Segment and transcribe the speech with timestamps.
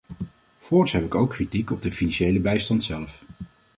[0.59, 3.25] Voorts heb ik ook kritiek op de financiële bijstand zelf.